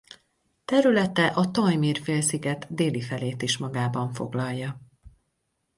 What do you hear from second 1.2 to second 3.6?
a Tajmir-félsziget déli felét is